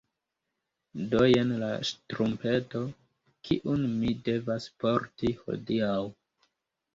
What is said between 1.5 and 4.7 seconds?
la ŝtrumpeto, kiun mi devas